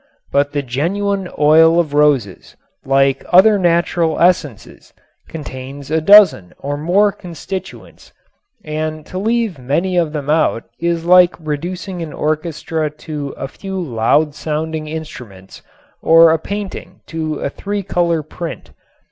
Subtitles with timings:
[0.31, 4.95] But the genuine oil of roses, like other natural essences,
[5.29, 8.11] contains a dozen or more constituents
[8.65, 13.79] and to leave many of them out is like reducing an orchestra to a few
[13.79, 15.61] loud sounding instruments
[16.01, 18.71] or a painting to a three color print.